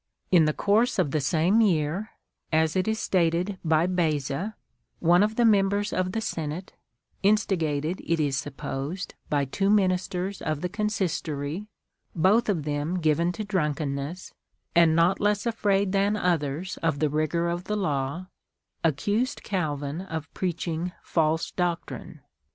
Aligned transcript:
"^ 0.01 0.03
In 0.31 0.45
the 0.45 0.51
course 0.51 0.97
of 0.97 1.11
the 1.11 1.21
same 1.21 1.61
year 1.61 2.09
(as 2.51 2.75
is 2.75 2.97
stated 2.99 3.59
by 3.63 3.85
Beza) 3.85 4.55
one 4.99 5.21
of 5.21 5.35
the 5.35 5.45
members 5.45 5.93
of 5.93 6.11
the 6.13 6.21
senate," 6.21 6.73
instigated, 7.31 8.01
it 8.03 8.19
is 8.19 8.35
supposed, 8.35 9.13
by 9.29 9.45
two 9.45 9.69
ministers 9.69 10.41
of 10.41 10.61
the 10.61 10.69
Consistory, 10.69 11.67
both 12.15 12.49
of 12.49 12.63
them 12.63 12.97
given 12.97 13.31
to 13.33 13.43
drunkenness, 13.43 14.33
and 14.73 14.95
not 14.95 15.19
less 15.19 15.45
afraid 15.45 15.91
than 15.91 16.15
others 16.15 16.77
of 16.81 16.97
the 16.97 17.07
rigour 17.07 17.47
of 17.47 17.65
the 17.65 17.77
law, 17.77 18.25
accused 18.83 19.43
Calvin 19.43 20.01
of 20.01 20.33
preaching 20.33 20.93
false 21.03 21.51
doctrine." 21.51 22.21